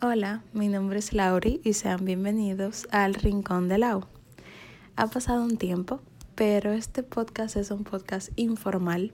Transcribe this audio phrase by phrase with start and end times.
[0.00, 4.04] Hola, mi nombre es Lauri y sean bienvenidos al Rincón de Lau.
[4.94, 6.00] Ha pasado un tiempo,
[6.36, 9.12] pero este podcast es un podcast informal.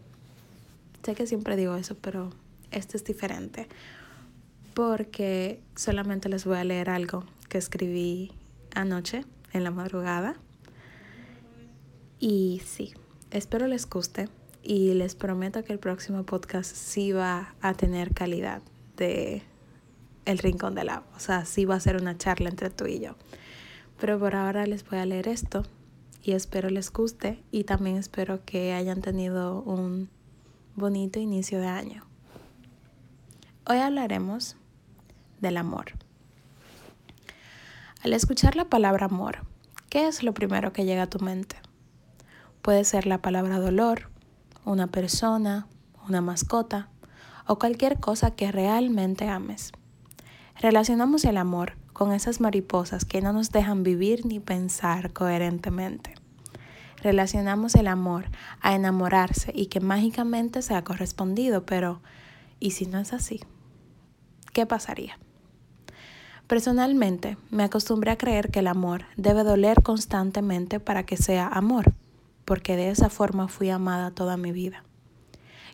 [1.02, 2.28] Sé que siempre digo eso, pero
[2.70, 3.66] este es diferente
[4.74, 8.32] porque solamente les voy a leer algo que escribí
[8.74, 9.24] anoche
[9.54, 10.36] en la madrugada.
[12.20, 12.92] Y sí,
[13.30, 14.28] espero les guste
[14.62, 18.60] y les prometo que el próximo podcast sí va a tener calidad
[18.98, 19.44] de
[20.24, 21.08] el rincón del agua.
[21.16, 23.16] O sea, sí va a ser una charla entre tú y yo.
[24.00, 25.64] Pero por ahora les voy a leer esto
[26.22, 30.08] y espero les guste y también espero que hayan tenido un
[30.74, 32.04] bonito inicio de año.
[33.66, 34.56] Hoy hablaremos
[35.40, 35.92] del amor.
[38.02, 39.38] Al escuchar la palabra amor,
[39.88, 41.56] ¿qué es lo primero que llega a tu mente?
[42.60, 44.10] Puede ser la palabra dolor,
[44.64, 45.66] una persona,
[46.08, 46.88] una mascota
[47.46, 49.72] o cualquier cosa que realmente ames.
[50.60, 56.14] Relacionamos el amor con esas mariposas que no nos dejan vivir ni pensar coherentemente.
[57.02, 58.26] Relacionamos el amor
[58.60, 62.00] a enamorarse y que mágicamente se ha correspondido, pero
[62.60, 63.40] ¿y si no es así?
[64.52, 65.18] ¿Qué pasaría?
[66.46, 71.92] Personalmente, me acostumbré a creer que el amor debe doler constantemente para que sea amor,
[72.44, 74.84] porque de esa forma fui amada toda mi vida.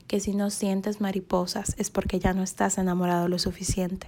[0.06, 4.06] Que si no sientes mariposas es porque ya no estás enamorado lo suficiente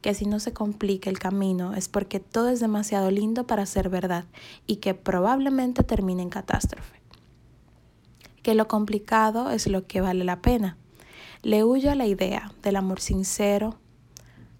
[0.00, 3.88] que si no se complica el camino es porque todo es demasiado lindo para ser
[3.88, 4.24] verdad
[4.66, 7.00] y que probablemente termine en catástrofe.
[8.42, 10.76] Que lo complicado es lo que vale la pena.
[11.42, 13.76] Le huyo a la idea del amor sincero,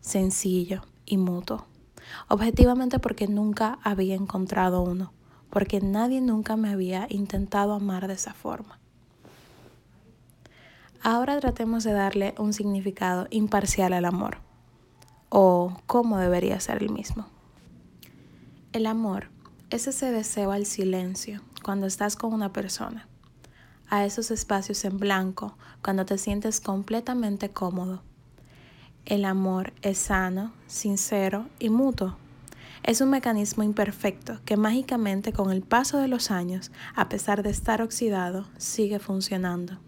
[0.00, 1.66] sencillo y mutuo.
[2.28, 5.12] Objetivamente porque nunca había encontrado uno,
[5.48, 8.78] porque nadie nunca me había intentado amar de esa forma.
[11.02, 14.50] Ahora tratemos de darle un significado imparcial al amor
[15.31, 17.27] o cómo debería ser el mismo.
[18.73, 19.28] El amor
[19.70, 23.09] es ese deseo al silencio cuando estás con una persona,
[23.88, 28.03] a esos espacios en blanco cuando te sientes completamente cómodo.
[29.06, 32.16] El amor es sano, sincero y mutuo.
[32.83, 37.50] Es un mecanismo imperfecto que mágicamente con el paso de los años, a pesar de
[37.50, 39.78] estar oxidado, sigue funcionando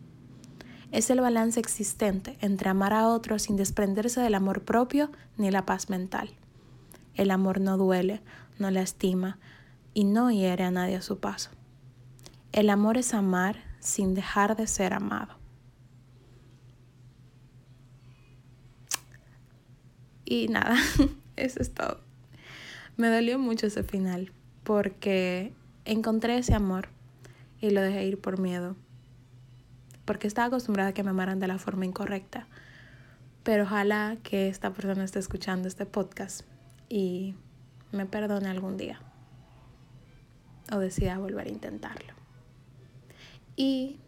[0.92, 5.64] es el balance existente entre amar a otro sin desprenderse del amor propio ni la
[5.64, 6.30] paz mental.
[7.14, 8.20] El amor no duele,
[8.58, 9.38] no lastima
[9.94, 11.50] y no hiere a nadie a su paso.
[12.52, 15.34] El amor es amar sin dejar de ser amado.
[20.26, 20.76] Y nada,
[21.36, 22.00] eso es todo.
[22.98, 24.30] Me dolió mucho ese final
[24.62, 25.54] porque
[25.86, 26.88] encontré ese amor
[27.60, 28.76] y lo dejé ir por miedo
[30.04, 32.46] porque estaba acostumbrada a que me amaran de la forma incorrecta.
[33.42, 36.42] Pero ojalá que esta persona esté escuchando este podcast
[36.88, 37.34] y
[37.90, 39.00] me perdone algún día
[40.72, 42.14] o decida volver a intentarlo.
[43.56, 43.98] Y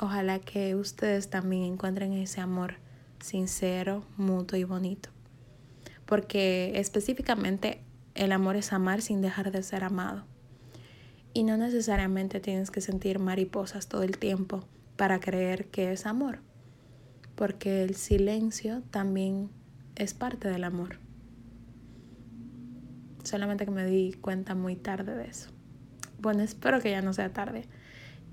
[0.00, 2.76] ojalá que ustedes también encuentren ese amor
[3.20, 5.08] sincero, mutuo y bonito.
[6.06, 7.82] Porque específicamente
[8.14, 10.24] el amor es amar sin dejar de ser amado.
[11.32, 14.64] Y no necesariamente tienes que sentir mariposas todo el tiempo
[15.02, 16.38] para creer que es amor,
[17.34, 19.50] porque el silencio también
[19.96, 21.00] es parte del amor.
[23.24, 25.50] Solamente que me di cuenta muy tarde de eso.
[26.20, 27.64] Bueno, espero que ya no sea tarde.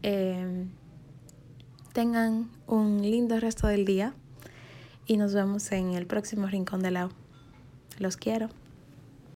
[0.04, 0.70] Em,
[1.92, 4.14] tengan un lindo resto del día
[5.08, 7.10] y nos vemos en el próximo Rincón de Lau.
[7.98, 8.50] Los quiero.